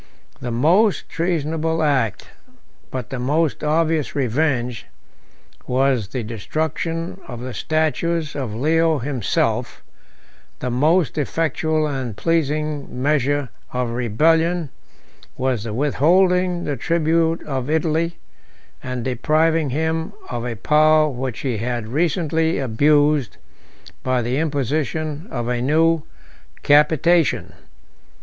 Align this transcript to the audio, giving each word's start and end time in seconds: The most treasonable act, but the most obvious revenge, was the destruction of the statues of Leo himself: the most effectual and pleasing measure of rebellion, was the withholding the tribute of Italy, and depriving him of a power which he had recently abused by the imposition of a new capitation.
The 0.39 0.49
most 0.49 1.09
treasonable 1.09 1.83
act, 1.83 2.29
but 2.89 3.11
the 3.11 3.19
most 3.19 3.63
obvious 3.63 4.15
revenge, 4.15 4.87
was 5.67 6.07
the 6.07 6.23
destruction 6.23 7.21
of 7.27 7.39
the 7.41 7.53
statues 7.53 8.35
of 8.35 8.55
Leo 8.55 8.97
himself: 8.97 9.83
the 10.57 10.71
most 10.71 11.19
effectual 11.19 11.85
and 11.85 12.17
pleasing 12.17 12.99
measure 13.03 13.49
of 13.73 13.91
rebellion, 13.91 14.71
was 15.37 15.65
the 15.65 15.71
withholding 15.71 16.63
the 16.63 16.77
tribute 16.77 17.43
of 17.43 17.69
Italy, 17.69 18.17
and 18.81 19.03
depriving 19.05 19.69
him 19.69 20.13
of 20.31 20.43
a 20.45 20.55
power 20.55 21.09
which 21.09 21.41
he 21.41 21.57
had 21.59 21.87
recently 21.87 22.57
abused 22.57 23.37
by 24.01 24.23
the 24.23 24.37
imposition 24.39 25.27
of 25.29 25.47
a 25.47 25.61
new 25.61 26.01
capitation. 26.63 27.53